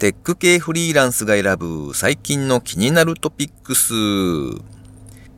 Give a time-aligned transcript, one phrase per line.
[0.00, 3.92] テック系フリーランスが選ぶ最近の気になるトピックス。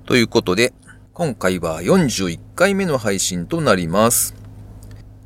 [0.07, 0.73] ということで、
[1.15, 4.37] 今回は41回目の配信となります。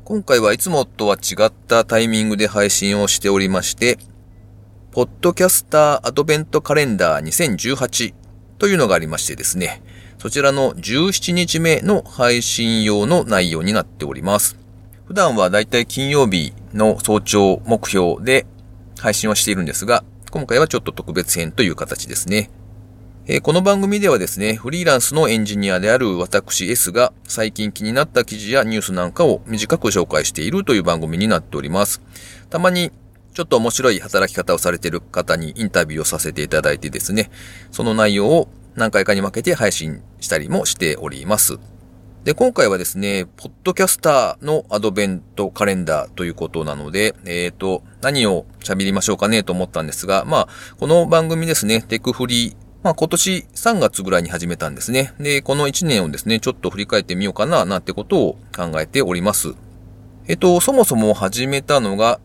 [0.05, 3.99] 今回はいつもとは違ったタイミングで配信をしておりまして、
[4.89, 8.15] ポッドキャスターアドベントカレンダー2018
[8.57, 9.83] というのがありましてですね、
[10.17, 14.57] そちらの17日目の配信用の内容になっております。
[15.05, 18.47] 普段はだいたい金曜日の早朝目標で
[18.99, 22.49] 配信をしているんですが、今回はちょっと特別編という形ですね。
[23.29, 32.01] えー、この番組ではですね、フリーランスのエンジニアである私 S が最近気になった記事やニュースなんかを短く紹介しているという番組になっております。
[32.49, 32.91] たまに
[33.33, 37.29] ちょっと面白い働き方をされている方にインタビューをさせていただいてですね、
[37.69, 41.59] その内容を何回かに分けて配信したりもしております。
[42.27, 55.13] で、今回はですね、ポッドキャスターのアドベントカレンダーということなので、えっ、ー、と、何を喋りましょうかねと思ったんですが、まあ、この番組ですね、テクフリー、まあ今年3月ぐらいに始めたんですね。
[55.21, 59.53] で、この1年をですね、ちょっと振り返ってみようかな、なんてことを考えております。
[60.27, 62.19] えっと、そもそも始めたのが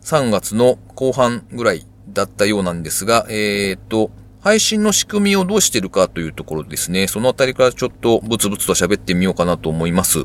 [0.00, 4.10] 3月の後半ぐらいだったようなんですが、えっと、
[4.42, 7.06] 配信の仕組みをどうしてるかというところですね。
[7.06, 10.24] そのあたりからちょっとブツブツと喋ってみようかなと思います。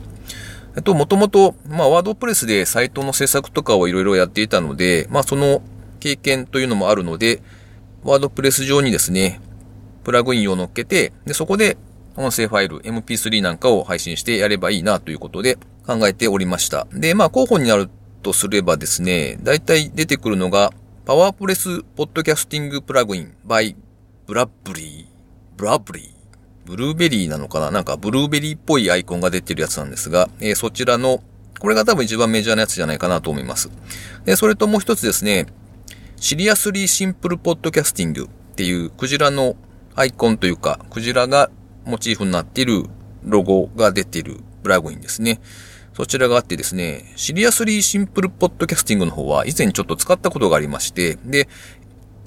[0.76, 5.62] えっと、もともと、まあ、 WordPress でサイトの制作とかをいろいろやっていたので、まあ、その
[6.00, 7.44] 経験というのもあるので、
[8.04, 9.40] WordPress 上にですね、
[10.04, 11.78] プラグインを乗っけて、で、そこで
[12.16, 16.88] 音声ファイル、MP3 なんかを配信してやればいいなということで考えておりました。
[16.92, 17.88] で、まあ、候補になる
[18.24, 20.74] とすればですね、だいたい出てくるのが、
[21.06, 23.76] PowerPress Podcasting plugin by
[24.28, 26.06] Blubrry、Blubrry、
[26.66, 27.72] ブルーベリーなのかな？
[27.72, 31.24] なんかブルーベリーっぽいアイコンが出てるやつなんですが、えー、そちらの、
[31.60, 33.70] これが多分一番メジャーなやつじゃないかなと思います。
[34.26, 35.46] で、それともう一つですね、
[36.18, 39.56] Seriously Simple Podcasting っていうクジラの
[39.96, 41.50] アイコンというか、クジラが
[41.86, 42.84] モチーフになっている
[43.24, 45.40] ロゴが出ているプラグインですね。
[45.94, 51.50] そちらがあってですね、 Seriously Simple Podcasting の方は以前ちょっと使ったことがありまして、で、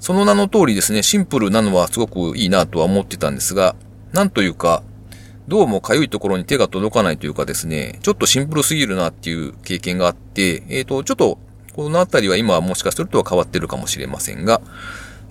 [0.01, 3.75] その名の通りですね、シンプルなのはすごくいいなとは思ってたんですが、
[4.13, 4.81] なんというか、
[5.47, 11.37] どうも痒いところに手が届かないというかですね、ちょっとシンプルすぎるなっていう経験があって、えっ、ー、と、ちょっと、
[11.75, 14.59] このあたりは今はもしかするとは変わってるかもしれませんが、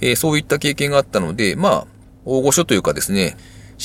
[0.00, 1.86] えー、そういった経験があったので、まあ、
[2.25, 3.36] 大御所というかですね、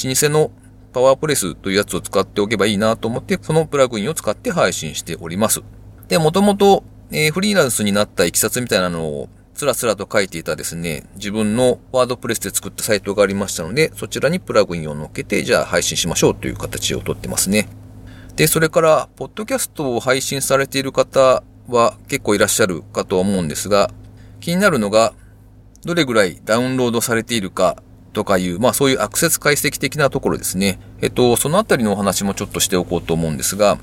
[0.05, 0.51] 老舗の
[0.93, 5.63] パワープレスというやつを使っておけばいいなと思って、そのプラグインを使って配信しております。
[6.09, 17.69] で、もともと、えー、フリーランスになったいきさつみたいなのをつらつらと書いていたですね、自分のワードプレスで作ったサイトがありましたので、そちらにプラグインを乗っけて、じゃあ配信しましょうという形をとってますね。
[18.35, 23.89] で、それから、ポッドキャストを配信されている方は結構いらっしゃるかとは思うんですが、
[24.41, 25.13] 気になるのが、
[25.85, 27.77] どれぐらいダウンロードされているか
[28.11, 30.81] とかいう、まあそういうアクセス解析的なところですね。
[31.01, 33.77] えっと、そのあたりのお話もちょっとしておこうと思うんですが、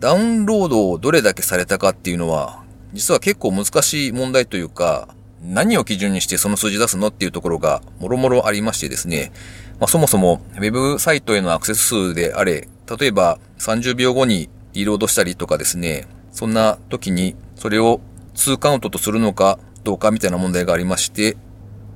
[0.00, 2.62] ダウンロードをどれだけされたかっていうのは
[2.92, 5.08] 実は結構難しい問題というか、
[5.42, 9.32] 何を基準にしてその数字出すのっていうところが、もろもろありましてですね、
[9.78, 18.00] まあ、そもそも、ウェブサイトへのアクセス数であれ、例えば30秒後にリロードしたりとかですね、そんな時にそれを
[18.34, 21.36] 2カウントとするのかどうかみたいな問題がありまして、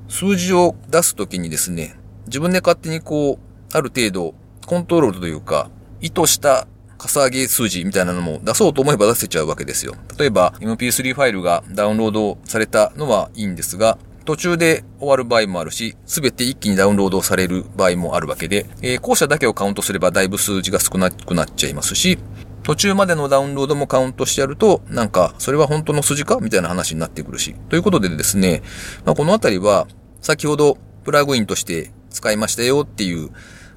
[0.08, 4.34] 数字を出す時にですね、自分で勝手にこう、ある程度
[4.66, 5.70] コントロールというか、
[6.00, 6.66] 意図した
[7.02, 9.94] かさ上げ数字みたいなのも出そうと思えば出せちゃうわけですよ。
[10.18, 22.18] 例えば MP3 ファイルがダウンロードされたのはいいんですが、途中で終わる場合もあるし、すべて一気にダウンロードされる場合もあるわけで、えー、後者だけをカウントすればだいぶ数字が少なくなっちゃいますし、
[22.62, 27.56] 途中までのダウンロードもカウントしてやると、なんか、それは本当の数字かみたいな話になってくるし。
[27.69, 28.62] ということでですね、
[29.04, 29.88] まあ、このあたりは、
[30.20, 33.30] 先ほどプラグインとして使いましたよっていう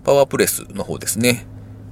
[0.03, 1.47] パワープレスの方ですね。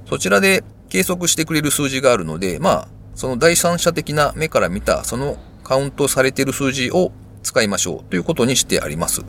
[0.08, 7.12] そちらで計測してくれる数字があるので、まあ、その第三者的な目から見た、そのカウントされている数字を
[7.42, 9.22] 使いましょうということにしてあります。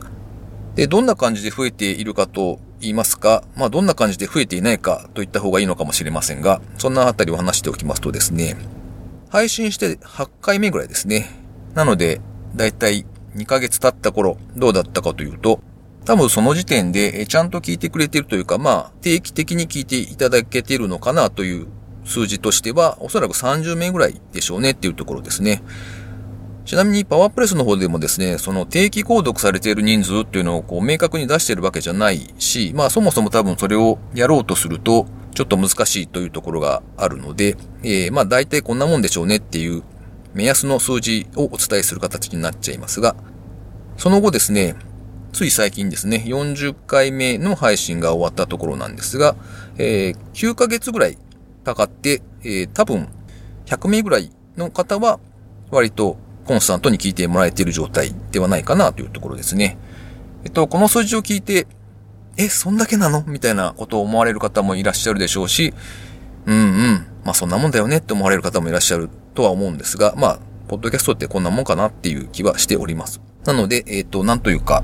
[0.74, 8.56] で、どんな感じで増えているかと言いますか、まあ、どんな感じで増えていないかといった方がいいのかもしれませんが、そんなあたりを話しておきますとですね、
[9.30, 11.30] 配信して8回目ぐらいですね。
[11.74, 12.20] なので、
[12.54, 15.60] だいたい2ヶ月経った頃、どうだったかというと、
[16.06, 21.66] 多分その時点で、ちゃんと聞いてくれてるというか、まあ、定期的に聞いていただけてるのかなという
[22.04, 25.64] 数字としては、おそらく30名ぐらいでしょうねっていうところですね。
[26.64, 39.82] ちなみにパワープレスの方でもですね、その定期購読されている人数っていうのをこう明確に出してるわけじゃないし、まあそもそも多分それをやろうとすると、ちょっと難しいというところがあるので、えー、まあ大体こんなもんでしょうねっていう
[40.34, 43.16] 目安の数字をお伝えする形になっちゃいますが、
[43.96, 44.76] その後ですね、
[45.36, 49.36] つい最近ですね、40回目の配信が終わったところなんですが、
[49.76, 51.18] えー、9ヶ月ぐらい
[51.62, 53.10] かかって、えー、多分
[53.66, 55.20] 100名ぐらいの方は
[55.70, 56.16] 割と
[56.46, 59.76] コンスタントに聞いてもらえている状態ではないかなというところですね。
[60.44, 61.66] えっと、この数字を聞いて、
[62.38, 63.22] え、そんだけなの？
[63.26, 65.74] みたいなことを思われる方もいらっしゃるでしょうし、
[66.46, 67.98] うんうん、まあそんなもんだよね？
[67.98, 73.20] って思われる方もいらっしゃるとは思うんですが、まあ、ポッドキャストってこんなもんかなっていう気はしております。
[73.44, 74.82] なので、えっ、と、なんというか、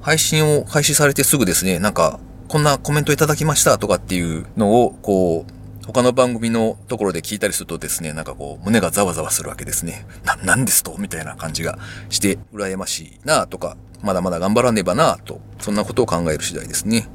[0.00, 10.06] 配信を開始されてすぐですね、なんか、こんなコメントいただきましたとかっていうのを、こう、他の番組のところで聞いたりするとですね、なんかこう、胸がざわざわするわけですね。
[10.24, 10.96] な、なんですと？
[10.98, 17.08] みたいな感じがして、羨ましいなとか、まだまだ頑張らねばなと、そんなことを考える次第ですね。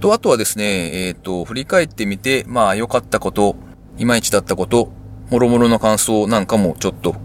[0.00, 3.56] と、あとはですね、えっ、ー、と、振り返ってみて、まあ、良かったこと、
[3.98, 4.92] いまいちだったこと、
[5.30, 7.16] もろもろの感想なんかもちょっと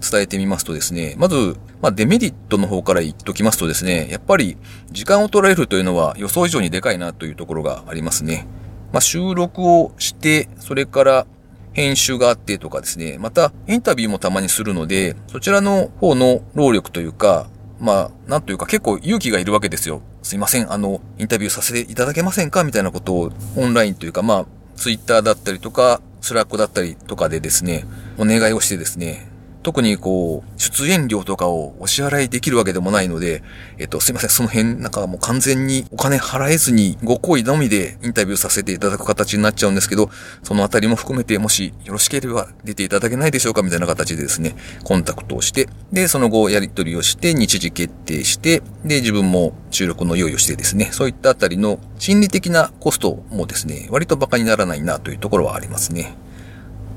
[0.00, 4.56] 伝えてみますとですね、まず、まあ、デメリットの方から言っときますとですね、やっぱり
[4.90, 8.46] 時間を取られるというのは予想以上にでかいなというところがありますね。
[8.92, 11.26] まあ、収録をして、それから
[11.72, 17.48] 編集があってとかですね、またインタビューもたまにするので、そちらの方の労力というか、
[17.78, 20.00] まあ、なんというか結構勇気がいるわけですよ。
[20.22, 22.64] すいません、あの、インタビューさせていただけませんか？
[22.64, 24.46] みたいなことをオンラインというか、まあ、
[24.76, 27.84] ツイッターだったりとか、スラックだったりとかでですね、
[28.16, 29.28] お願いをしてですね、
[29.66, 33.42] 特にこう、出演料とかをお支払いできるわけでもないので、
[33.78, 40.08] えっと、すいません、その辺、なんかもう完全にお金払えずにご好意のみでインタビューさせていただく形になっちゃうんですけど、
[40.44, 44.54] そのあたりも含めて、もしよろしければ出ていただけないでしょうかみたいな形でですね、
[44.84, 56.16] コンタクトをして、で、その後やり取りをして、日時決定して、で、自分も収録の用意をしてですね、そういったあたりの心理的なコストもですね、割と馬鹿にならないなというところはありますね。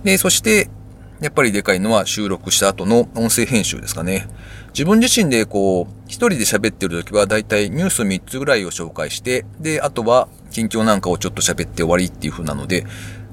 [0.04, 0.70] で、そして、
[1.22, 4.28] やっぱりでかいのは収録した後の音声編集ですかね。
[4.70, 12.86] 自分自身でこう、一人で喋ってる時はだいたいニュース3つぐらいを紹介して、で、あとは近況なんかをちょっと喋って終わりっていう風なので、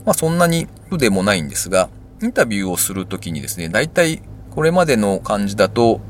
[0.04, 1.88] まあそんなに苦でもないんですが、
[2.22, 6.00] インタビューをするときにですね、だいたいこれまでの感じだと、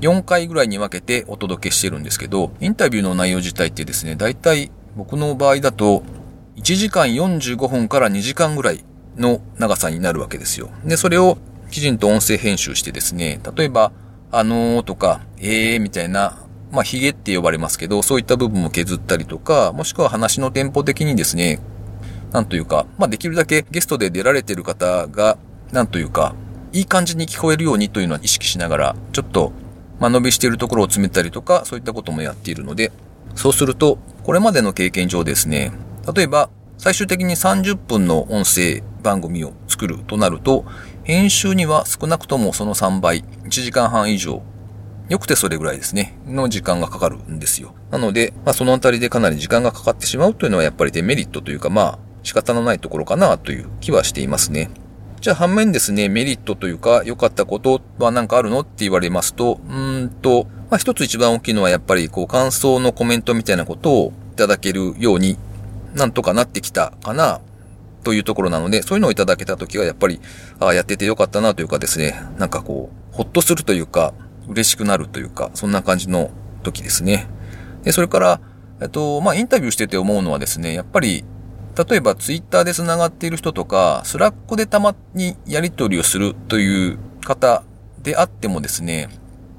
[0.00, 6.02] 4回ぐらいに分けてお届けしてるんですけど、インタビューの内容自体ってですね、だいたい僕の場合だと、
[6.56, 8.84] 1時間45分から2時間ぐらい
[9.16, 10.70] の長さになるわけですよ。
[10.84, 11.38] で、それを
[11.70, 13.92] きちんと音声編集してですね、例えば、
[14.30, 16.38] あのーとか、えーみたいな、
[16.72, 21.60] まあ、ヒゲって呼ばれますけど、そういった部分も削ったりとか、もしくは話のテンポ的にですね、
[22.32, 25.38] なんというか、まあ、できるだけゲストで出られてる方が、
[25.72, 26.34] なんというか、
[26.72, 29.52] いい感じに聞こえるようにというのは意識しながら、ちょっと、
[30.00, 32.90] 間延びしているところを詰めたりとか、そういったこともやっているので、
[33.36, 35.72] そうすると、これまでの経験上ですね、
[36.12, 40.64] 例えば、最終的に30分の音声番組を作るとなると、
[41.04, 44.42] 編集には少なくともその3倍、1時間半以上、
[45.08, 47.74] よくてそれぐらいですね、の時間がかかるんですよ。
[47.90, 54.70] なので、まあそのあたりでかなり時間がかかってしまうというのはやっぱりデメリットというか、まあ仕方のないところかなという気はしていますね。
[55.20, 65.36] じゃあ反面ですね、メリットというか良かったことは何かあるのって言われますと、うーんと、まあ一つ一番大きいのはやっぱりこう感想のコメントみたいなことをいただけるように
[65.94, 67.40] なんとかなってきたかな
[68.04, 70.20] というところなので、そういうのをいただけたときはやっぱり、
[70.60, 74.14] ああ、やっててよかったなというかですね、なんかこう、ほっとするというか、
[74.48, 76.30] 嬉しくなるというか、そんな感じの
[76.62, 77.26] 時ですね。
[77.82, 78.40] で、それから、
[78.80, 81.24] えっと、まあ、インタビューしてて思うのはですね、やっぱり、
[81.88, 87.64] 例えばツイッターで繋がっている人とか、スラックでたまにやり取りをするという方
[88.02, 89.08] であってもですね、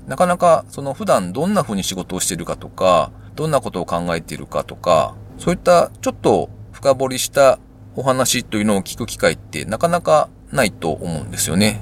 [0.07, 7.59] なかなかその普段どんな風に仕事をしているかとか、どんなことを考えているかとか、そういったちょっと深掘りした
[7.95, 11.81] お話というのを聞く機会ってなかなかないと思うんですよね。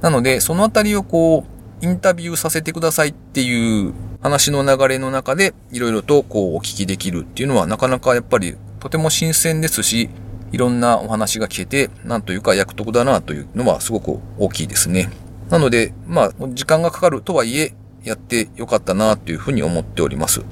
[0.00, 3.92] なので、そのあたりをこう、インタビューさせてくださいっていう
[4.22, 10.10] 話の流れの中で、いろいろとこうお聞きできるっていうのはなかなかやっぱりとても新鮮ですし、
[10.52, 15.10] いろんなお話が聞けて、なんというか役得だなというのはすごく大きいですね。
[15.50, 20.42] なので、まあ、時間がかかるとはいえ、やってよかったなというふうに思っております。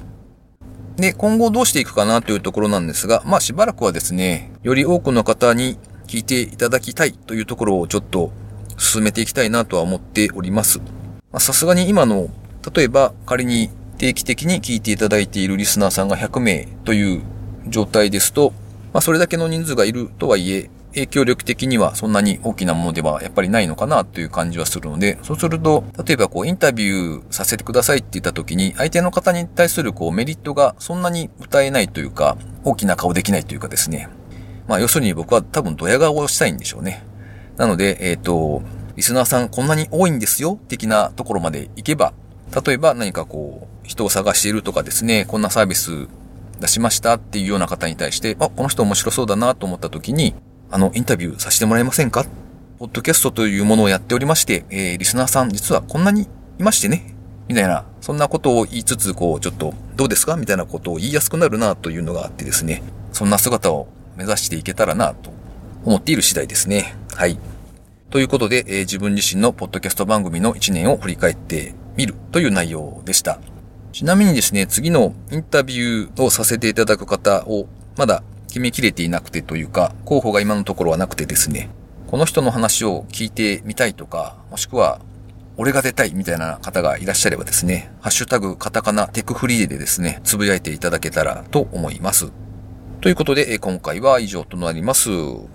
[0.97, 8.31] で、今後どうしていくかなというところなんですが、まあしばらくはですね、より多くの方に聞いていただきたいというところをちょっと
[8.77, 10.79] 進めていきたいなとは思っております。
[11.39, 12.29] さすがに今の、
[12.73, 17.21] 例えば仮に定期的に聞いていただいているリスナーさんが100名という
[17.67, 18.53] 状態ですと、
[18.93, 34.09] まあそれだけの人数がいるとはいえ、影響力的にはそんなに大きなものではやっぱりないのかなという感じはするので、そうすると、例えばこうインタビューさせてくださいって言った時に、相手の方に対するこうメリットがそんなに歌えないというか、大きな顔できないというかですね。
[34.67, 37.03] まあ要するに僕は多分ドヤ顔をしたいんでしょうね。
[37.57, 38.61] なので、えっ、ー、と、
[38.95, 42.13] リスナーさんこんなに多いんですよ、的なところまで行けば、
[42.65, 46.07] 例えば何かこう、人を探しているとかですね、こんなサービス
[46.59, 50.35] 出しましたっていうような方に対して、あ、この人面白そうだなと思った時に、
[50.73, 52.25] あの、インタビューさせてもらえませんか？
[52.79, 57.13] ポッドキャストというものをやっておりまして、えー、リスナーさん実はこんなにいましてね、
[57.47, 60.35] みたいな、そんなことを言いつつ、こう、ちょっと、どうですか？
[60.35, 63.87] みたいなことを言いやすくなるなというのがあってですね、そんな姿を
[64.17, 65.31] 目指していけたらなと
[65.85, 66.95] 思っている次第ですね。
[67.13, 67.37] はい。
[68.09, 73.39] ということで、えー、自分自身のポッドキャスト番組の1年を振り返ってみるという内容でした。
[73.91, 81.71] ちなみにですね、次のインタビューをさせていただく方をまだ決めきれていなくてというか、候補が今のところはなくてですね、
[82.05, 85.01] この人の話を聞いてみたいとか、もしくは、
[85.57, 92.31] 俺が出たいみたいな方がいらっしゃればですね、ハッシュタグカタカナテクフリーでですね、つぶやいていただけたらと思います。
[93.01, 95.09] ということで、今回は以上となります。
[95.09, 95.47] 明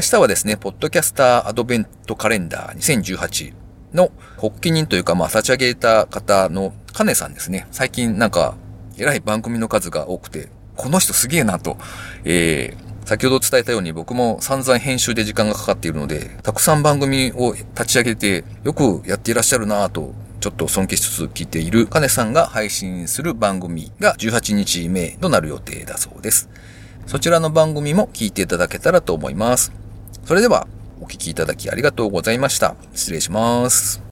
[0.00, 3.54] 日はですね、ポッドキャスターアドベントカレンダー2018
[3.94, 4.10] の
[4.40, 7.68] 発起人というか、まあ、立ち上げた方のカネさんですね。
[7.70, 8.56] 最近なんか、
[8.98, 10.48] 偉い番組の数が多くて、
[10.78, 11.76] この人すげえなと、
[12.24, 26.48] えー、先ほど伝えたように僕も散々編集で時間がかかっているので、たくさん番組を立ち上げて、よくやっていらっしゃるなと、ちょっと尊敬しつつ聞いているカネさんが配信する番組が18日目となる予定だそうです。
[27.06, 29.72] そちらの番組も聞いていただけたらと思います。
[30.24, 30.68] それでは、
[31.00, 32.76] お聞きいただきありがとうございました。
[32.94, 34.07] 失礼します。